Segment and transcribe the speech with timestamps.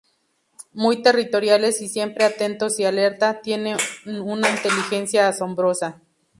[0.73, 3.77] Muy territoriales y siempre atentos y alerta, tienen
[4.23, 6.01] una inteligencia asombrosa.